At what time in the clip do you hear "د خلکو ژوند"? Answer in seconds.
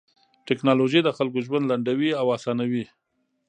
1.03-1.65